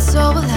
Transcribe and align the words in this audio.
so 0.00 0.30
alive. 0.32 0.55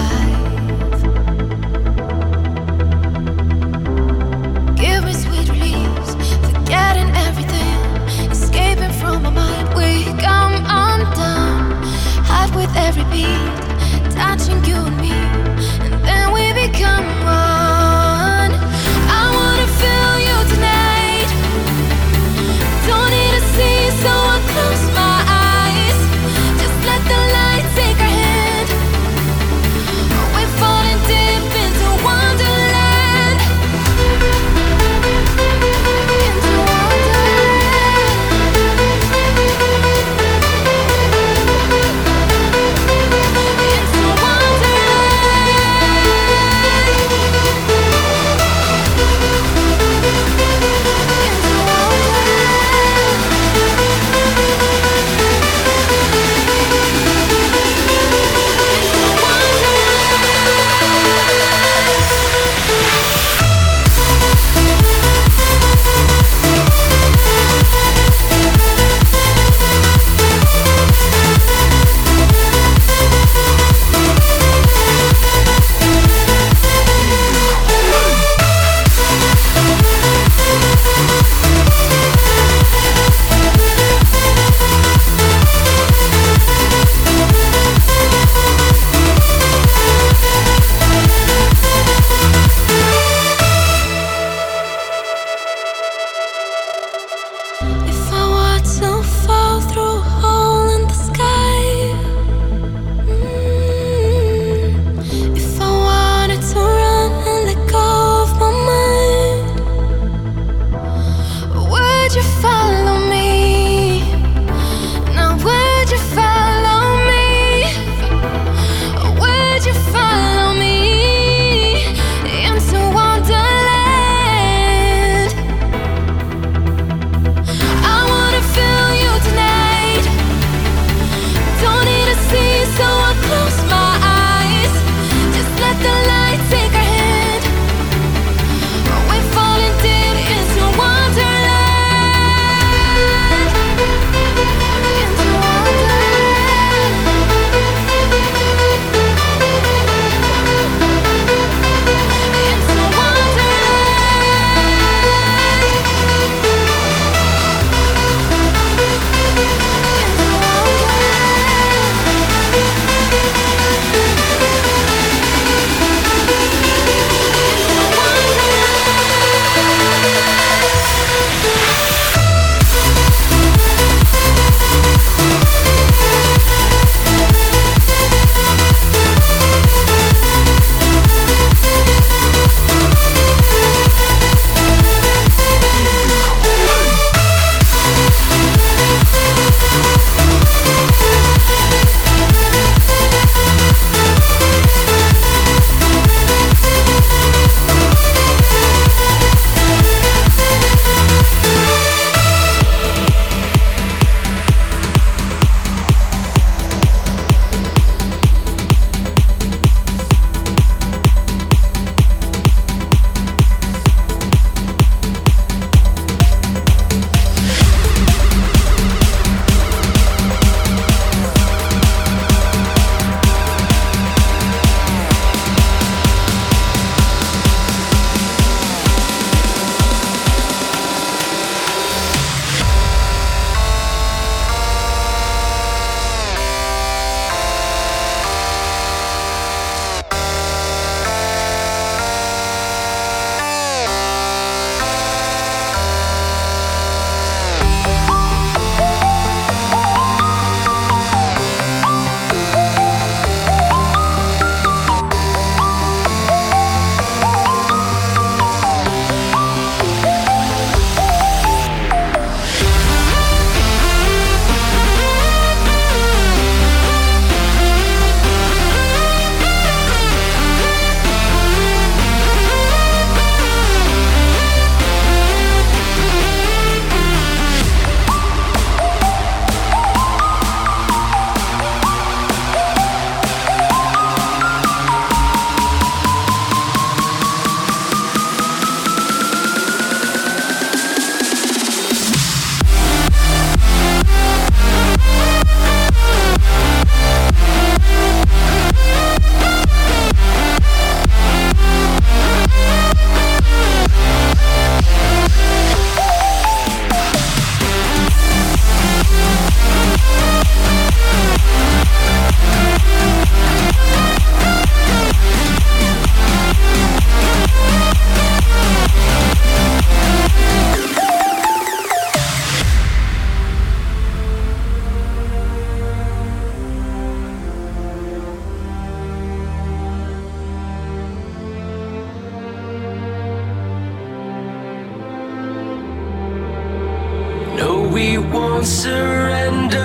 Won't 338.60 338.68
surrender. 338.68 339.78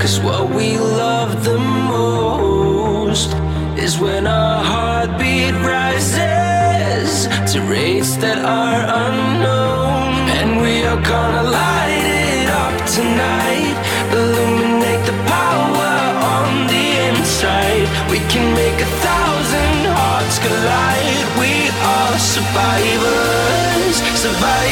Cause 0.00 0.20
what 0.20 0.48
we 0.54 0.78
love 0.78 1.44
the 1.44 1.58
most 1.58 3.34
is 3.78 3.98
when 3.98 4.26
our 4.26 4.64
heartbeat 4.64 5.54
rises 5.56 7.28
to 7.52 7.60
rates 7.68 8.16
that 8.16 8.38
are 8.38 8.82
unknown. 9.04 10.12
And 10.38 10.62
we 10.62 10.84
are 10.90 11.02
gonna 11.12 11.44
light 11.60 12.06
it 12.24 12.48
up 12.64 12.74
tonight, 12.96 13.76
illuminate 14.16 15.04
the 15.04 15.18
power 15.36 15.92
on 16.36 16.66
the 16.72 16.86
inside. 17.08 17.86
We 18.10 18.20
can 18.32 18.46
make 18.54 18.78
a 18.80 18.90
thousand 19.04 19.76
hearts 19.98 20.38
collide. 20.44 21.24
We 21.42 21.52
are 21.96 22.16
survivors, 22.18 23.96
survivors. 24.24 24.71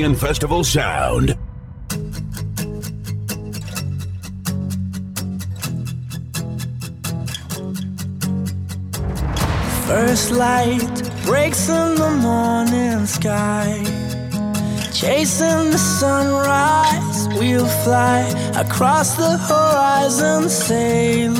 And 0.00 0.18
Festival 0.18 0.64
Sound. 0.64 1.38
First 9.86 10.32
light 10.32 11.12
breaks 11.24 11.68
in 11.68 11.94
the 11.94 12.10
morning 12.20 13.06
sky. 13.06 13.84
Chasing 14.92 15.70
the 15.70 15.78
sunrise, 15.78 17.28
we'll 17.38 17.68
fly 17.84 18.22
across 18.56 19.16
the 19.16 19.38
horizon, 19.38 20.48
sail 20.48 21.36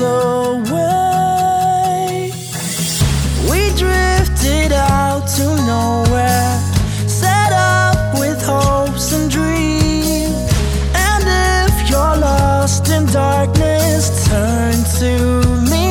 away. 0.55 1.01
We 3.51 3.69
drifted 3.75 4.71
out 4.71 5.27
to 5.35 5.43
nowhere, 5.67 6.04
darkness, 13.15 14.27
turn 14.27 14.75
to 14.99 15.11
me. 15.71 15.87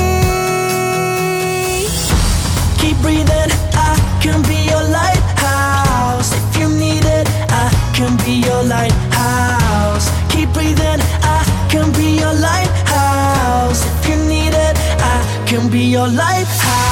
Keep 2.81 2.97
breathing, 3.01 3.51
I 3.73 3.93
can 4.21 4.43
be 4.43 4.59
your 4.73 4.85
lighthouse. 4.99 6.29
If 6.37 6.61
you 6.61 6.69
need 6.69 7.07
it, 7.19 7.27
I 7.49 7.67
can 7.97 8.13
be 8.27 8.35
your 8.49 8.63
lighthouse. 8.65 10.07
Keep 10.33 10.53
breathing, 10.53 11.01
I 11.37 11.41
can 11.73 11.91
be 11.93 12.09
your 12.23 12.35
lighthouse. 12.49 13.81
If 14.01 14.09
you 14.11 14.17
need 14.35 14.53
it, 14.67 14.77
I 15.15 15.17
can 15.47 15.71
be 15.71 15.85
your 15.97 16.09
lighthouse. 16.09 16.85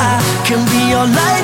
I 0.00 0.16
can 0.46 0.64
be 0.72 0.80
your 0.94 1.06
lighthouse. 1.18 1.41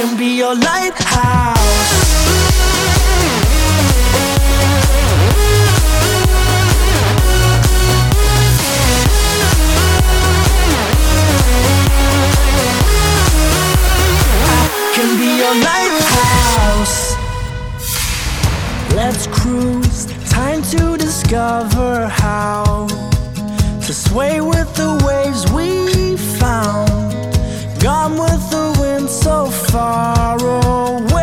Can 0.00 0.16
be 0.16 0.38
your 0.38 0.54
lighthouse. 0.54 1.58
can 14.94 15.18
be 15.18 15.36
your 15.36 15.54
lighthouse. 15.68 17.14
Let's 18.94 19.26
cruise, 19.26 20.06
time 20.30 20.62
to 20.62 20.96
discover 20.96 22.08
how 22.08 22.86
to 23.82 23.92
sway 23.92 24.40
with 24.40 24.59
far 29.70 30.36
away. 30.36 31.20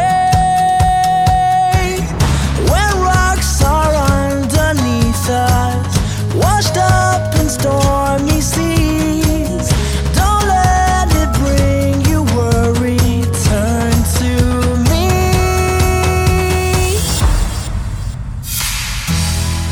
When 2.71 2.91
rocks 3.03 3.61
are 3.61 3.93
underneath 4.23 5.29
us, 5.29 5.97
washed 6.33 6.77
up 6.77 7.35
in 7.39 7.49
stormy 7.49 8.39
seas. 8.39 9.67
Don't 10.15 10.45
let 10.47 11.07
it 11.21 11.31
bring 11.41 11.93
you 12.09 12.23
worry. 12.37 12.97
Turn 13.47 13.95
to 14.19 14.31
me. 14.91 15.07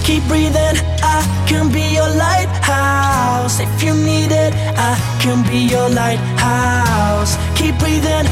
Keep 0.03 0.23
breathing, 0.27 0.75
I 1.01 1.23
can 1.47 1.71
be 1.71 1.85
your 1.93 2.09
lighthouse. 2.09 3.59
If 3.61 3.83
you 3.83 3.93
need 3.93 4.31
it, 4.31 4.53
I 4.75 4.93
can 5.21 5.43
be 5.49 5.59
your 5.59 5.89
lighthouse. 5.89 7.37
Keep 7.55 7.79
breathing, 7.79 8.25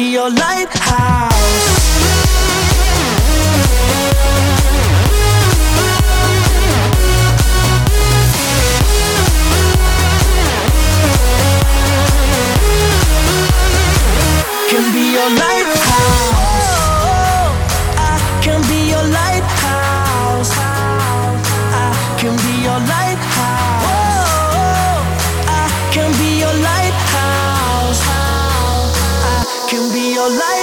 Be 0.00 0.12
your 0.12 0.30
lighthouse. 0.30 1.30
Can 14.70 14.92
be 14.94 15.12
your 15.12 15.28
lighthouse. 15.36 16.39
be 29.92 30.14
your 30.14 30.30
life. 30.30 30.59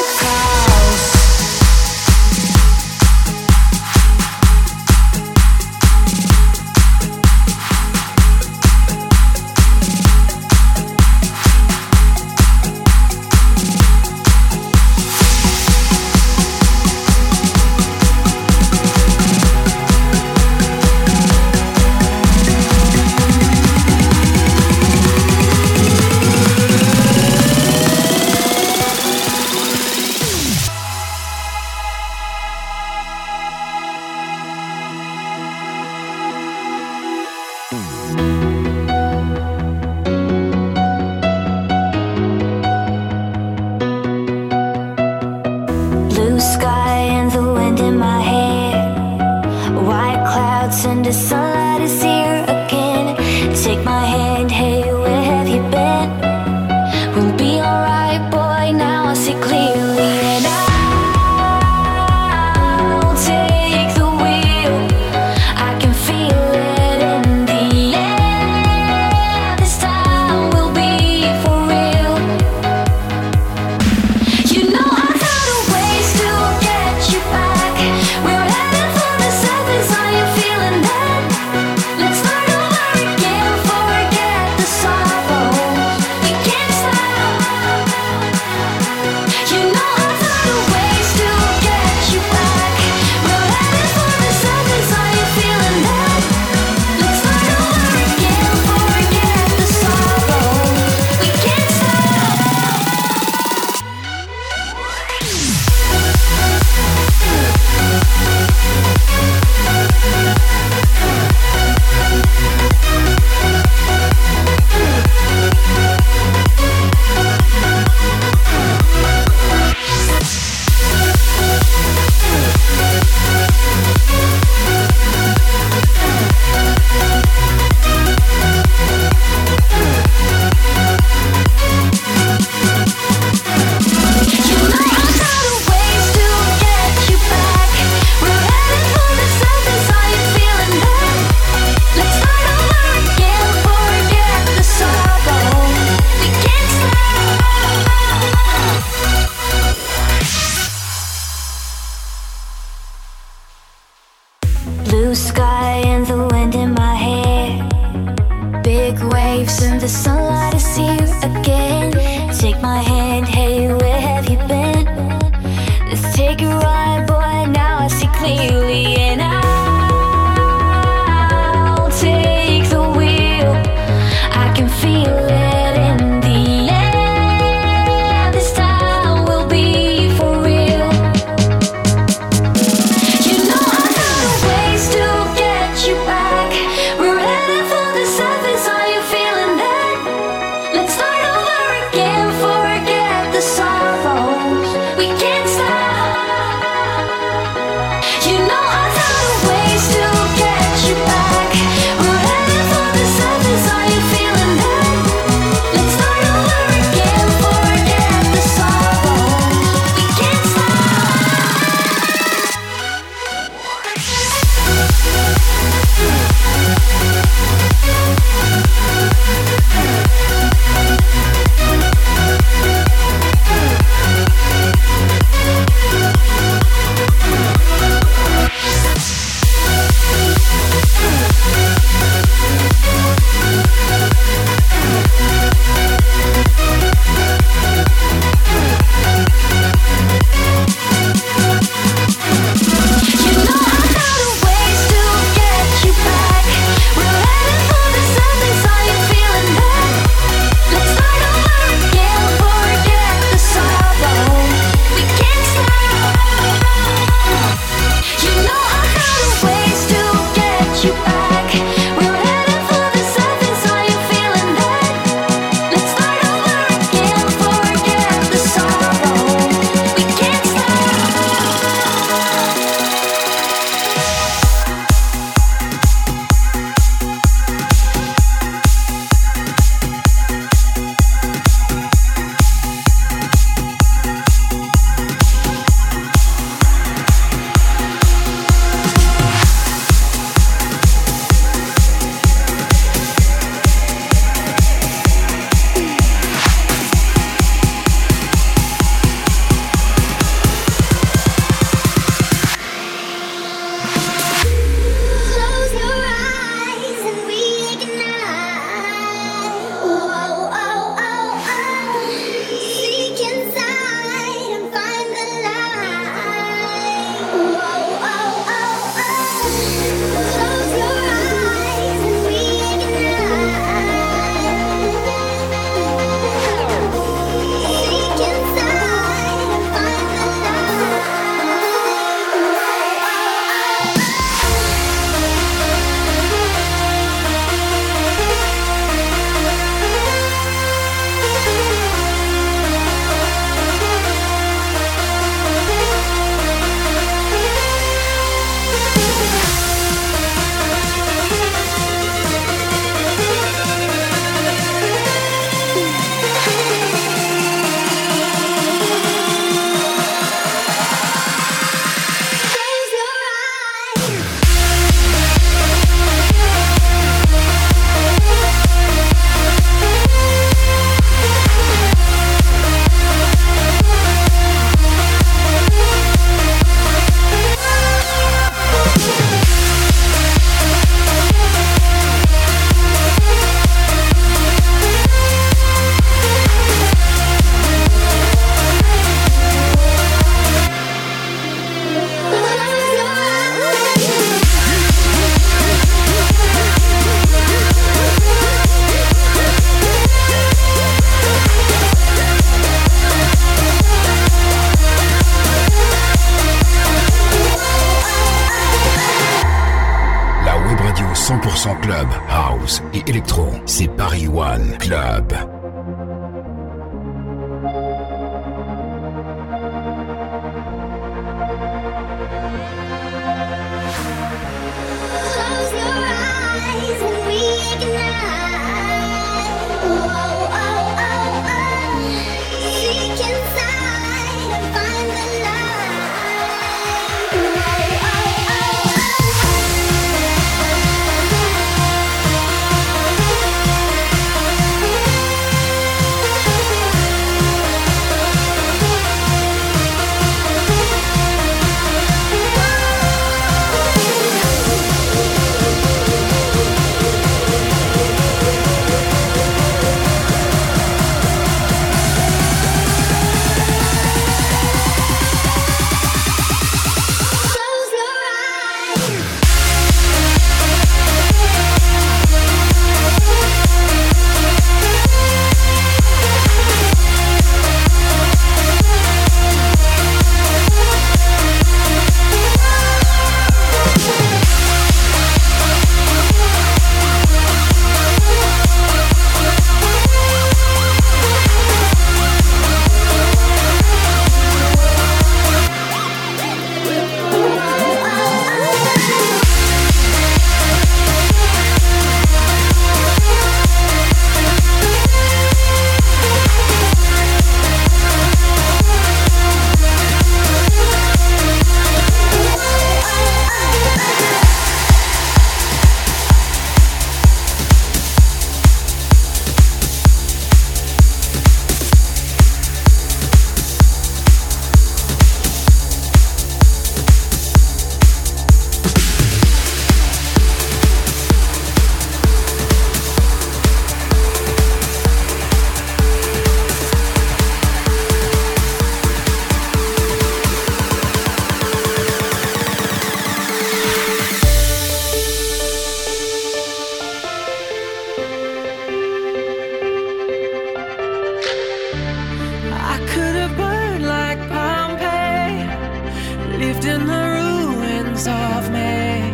things 558.17 558.27
off 558.27 558.69
me. 558.71 559.31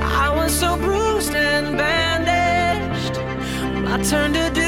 I 0.00 0.32
was 0.34 0.52
so 0.56 0.76
bruised 0.76 1.34
and 1.34 1.76
bandaged. 1.76 3.18
I 3.88 4.02
turned 4.02 4.34
to 4.34 4.59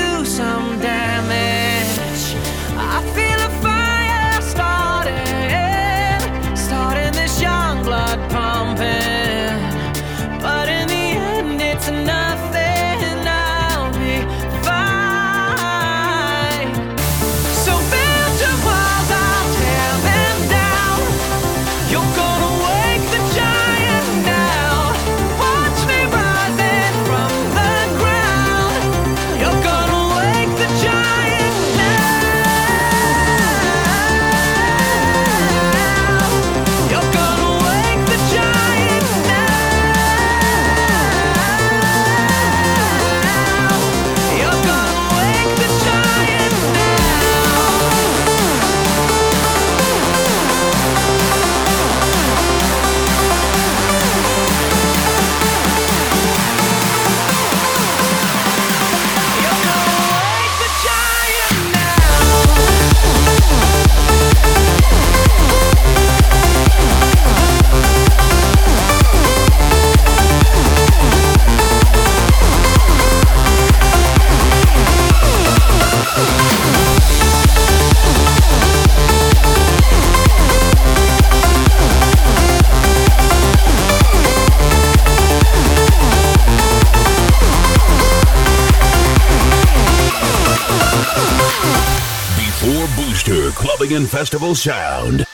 Michigan 93.92 94.08
Festival 94.08 94.54
Sound. 94.54 95.26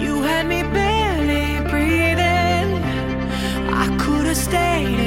You 0.00 0.22
had 0.22 0.46
me 0.46 0.62
barely 0.62 1.60
breathing. 1.68 2.82
I 3.70 3.94
could 4.00 4.24
have 4.24 4.38
stayed. 4.38 5.01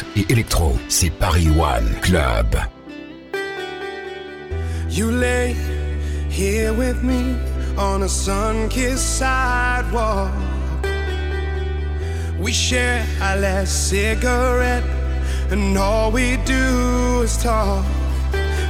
house 0.00 0.04
et 0.16 0.30
électro. 0.32 0.76
C'est 0.88 1.10
Paris 1.10 1.48
One 1.50 1.94
Club. 2.02 2.56
You 4.88 5.10
lay 5.10 5.54
here 6.28 6.72
with 6.72 7.02
me 7.02 7.36
on 7.76 8.02
a 8.02 8.08
sun-kissed 8.08 9.18
sidewalk. 9.18 10.30
We 12.38 12.52
share 12.52 13.04
a 13.20 13.36
last 13.36 13.88
cigarette, 13.88 14.84
and 15.50 15.76
all 15.76 16.10
we 16.10 16.38
do 16.44 17.22
is 17.22 17.36
talk. 17.36 17.84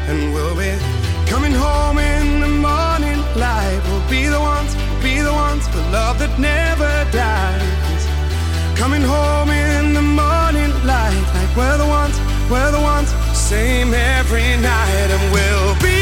And 0.08 0.34
we'll 0.34 0.56
be 0.56 0.72
coming 1.26 1.52
home 1.52 1.98
in 1.98 2.40
the 2.40 2.48
morning 2.48 3.22
light. 3.36 3.80
We'll 3.88 4.10
be 4.10 4.26
the 4.26 4.40
ones, 4.40 4.74
we'll 4.74 5.02
be 5.02 5.20
the 5.20 5.32
ones, 5.32 5.66
the 5.68 5.82
love 5.90 6.18
that 6.18 6.38
never 6.38 7.10
dies. 7.12 7.89
Coming 8.80 9.02
home 9.02 9.50
in 9.50 9.92
the 9.92 10.00
morning 10.00 10.72
light, 10.86 11.22
like 11.34 11.54
we're 11.54 11.76
the 11.76 11.86
ones, 11.86 12.18
we're 12.50 12.72
the 12.72 12.80
ones, 12.80 13.10
same 13.36 13.92
every 13.92 14.56
night, 14.56 15.08
and 15.16 15.32
we'll 15.34 15.74
be 15.84 16.00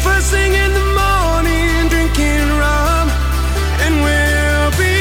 first 0.00 0.30
thing 0.30 0.54
in 0.54 0.72
the 0.74 0.86
morning, 1.02 1.88
drinking 1.88 2.46
rum, 2.62 3.10
and 3.82 3.94
we'll 4.06 4.70
be 4.78 4.94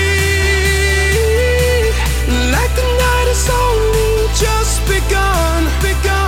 like 2.50 2.74
the 2.82 2.88
night 3.06 3.28
has 3.30 3.48
only 3.48 4.26
just 4.42 4.82
begun, 4.90 5.70
begun. 5.84 6.21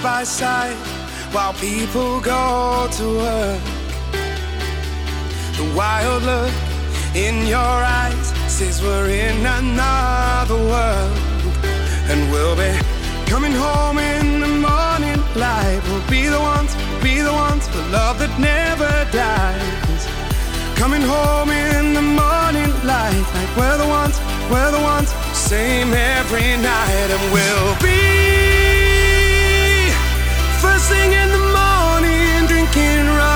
Side 0.00 0.02
by 0.02 0.24
side 0.24 0.76
while 1.32 1.52
people 1.54 2.20
go 2.20 2.88
to 2.92 3.04
work. 3.18 3.60
The 5.56 5.74
wild 5.76 6.22
look 6.22 6.52
in 7.14 7.46
your 7.46 7.58
eyes 7.58 8.32
says 8.48 8.82
we're 8.82 9.08
in 9.08 9.44
another 9.44 10.56
world, 10.56 11.16
and 12.10 12.30
we'll 12.30 12.56
be 12.56 12.72
coming 13.26 13.52
home 13.52 13.98
in 13.98 14.40
the 14.40 14.48
morning 14.48 15.20
light. 15.36 15.80
We'll 15.88 16.08
be 16.08 16.26
the 16.28 16.40
ones, 16.40 16.74
we'll 16.76 17.02
be 17.02 17.20
the 17.20 17.32
ones 17.32 17.68
for 17.68 17.82
love 17.90 18.18
that 18.20 18.34
never 18.38 18.92
dies. 19.12 20.02
Coming 20.76 21.02
home 21.02 21.50
in 21.50 21.94
the 21.94 22.02
morning 22.02 22.72
light, 22.84 23.26
like 23.34 23.56
we're 23.56 23.78
the 23.78 23.88
ones, 23.88 24.16
we're 24.50 24.70
the 24.70 24.82
ones, 24.82 25.10
same 25.36 25.92
every 25.92 26.56
night, 26.56 27.08
and 27.14 27.32
we'll 27.32 27.74
be. 27.82 28.59
First 30.90 31.02
thing 31.02 31.12
in 31.12 31.28
the 31.30 31.38
morning, 31.38 32.46
drinking 32.48 33.06
rum, 33.06 33.30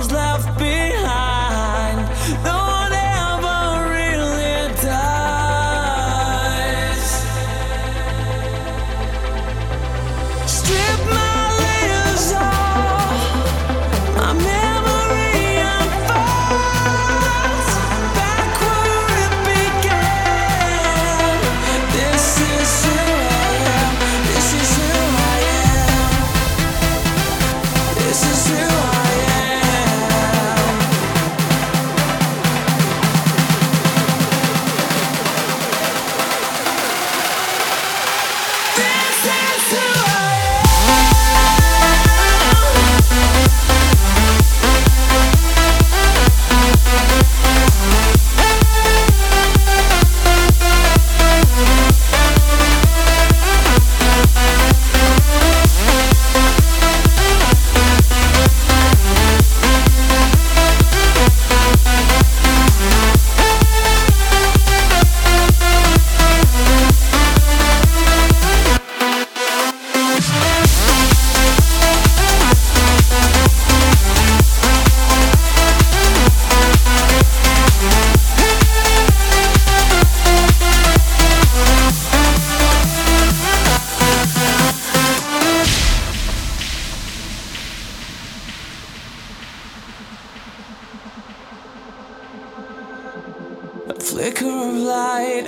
Flicker 94.24 94.46
of 94.46 94.74
light 94.76 95.46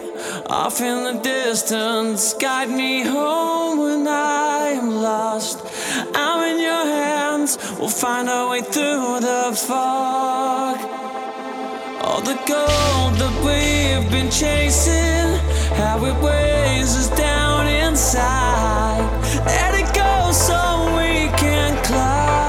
off 0.49 0.83
in 0.83 1.05
the 1.05 1.19
distance. 1.23 2.35
Guide 2.35 2.69
me 2.69 3.01
home 3.01 3.79
when 3.79 4.07
I 4.07 4.75
am 4.81 4.91
lost. 4.91 5.65
I'm 6.15 6.41
in 6.51 6.61
your 6.61 6.85
hands, 6.85 7.57
we'll 7.79 7.89
find 7.89 8.29
our 8.29 8.51
way 8.51 8.61
through 8.61 9.21
the 9.21 9.57
fog. 9.67 10.77
All 12.05 12.21
the 12.21 12.39
gold 12.53 13.13
that 13.23 13.37
we've 13.47 14.11
been 14.11 14.31
chasing, 14.31 15.29
how 15.81 16.05
it 16.05 16.17
weighs 16.23 16.95
us 17.01 17.09
down 17.17 17.67
inside. 17.69 19.09
Let 19.47 19.73
it 19.81 19.89
go 19.95 20.33
so 20.33 20.59
we 20.99 21.31
can 21.39 21.83
climb. 21.83 22.46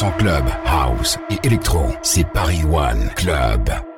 100% 0.00 0.16
club, 0.16 0.44
house 0.64 1.18
et 1.30 1.46
électro, 1.46 1.84
c'est 2.02 2.26
Paris 2.32 2.62
One 2.64 3.10
Club. 3.16 3.89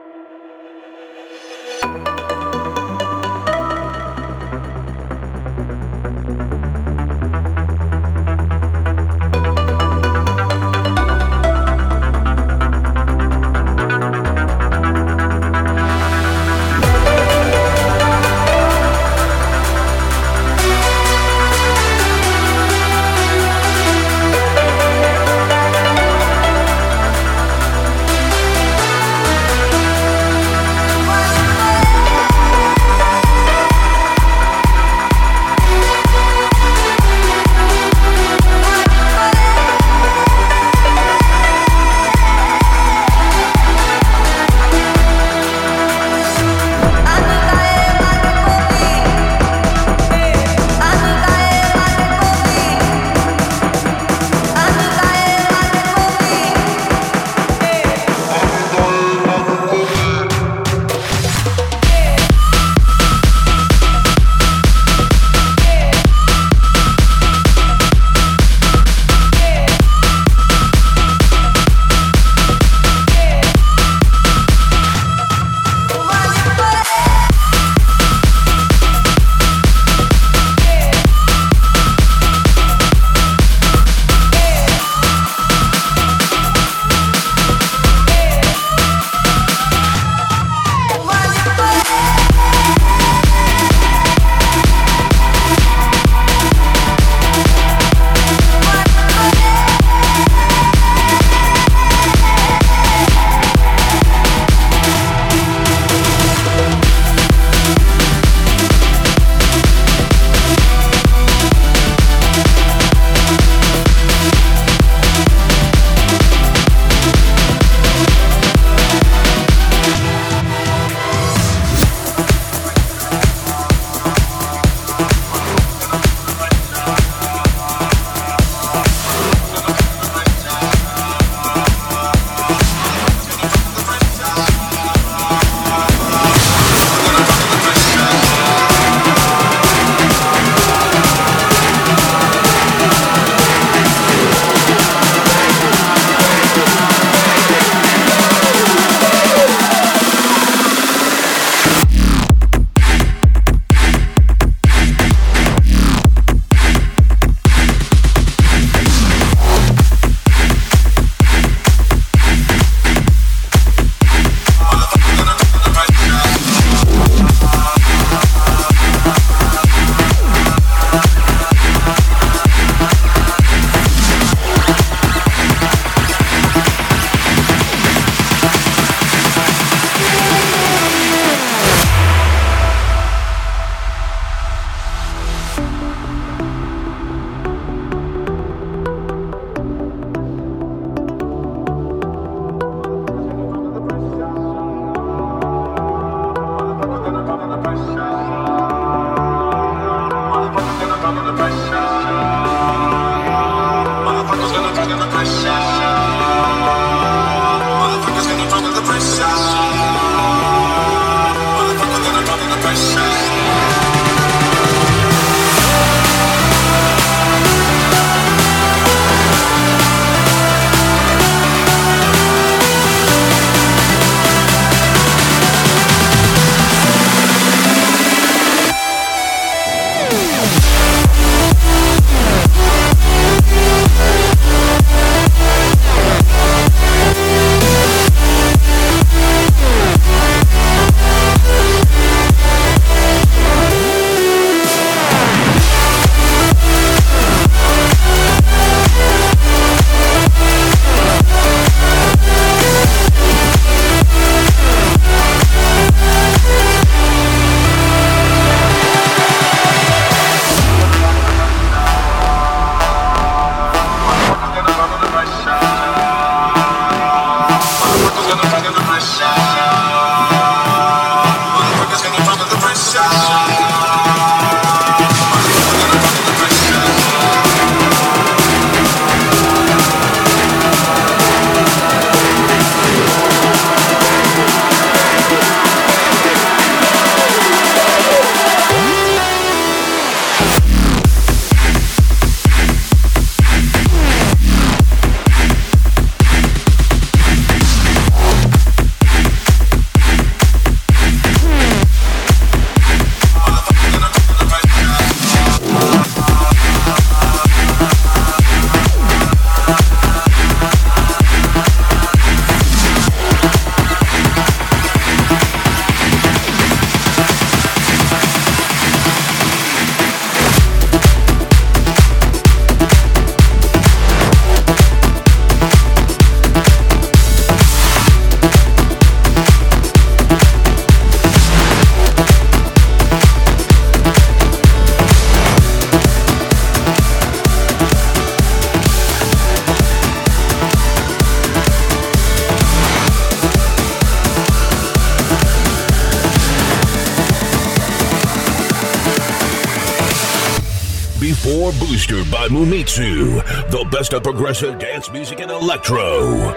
By 352.62 352.68
the 352.68 353.84
best 353.90 354.12
of 354.12 354.22
progressive 354.22 354.78
dance 354.78 355.10
music 355.10 355.40
and 355.40 355.50
electro. 355.50 356.28
You 356.28 356.52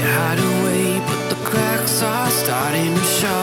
hide 0.00 0.38
away, 0.38 1.00
but 1.04 1.28
the 1.28 1.34
cracks 1.44 2.00
are 2.04 2.30
starting 2.30 2.94
to 2.94 3.00
show. 3.00 3.41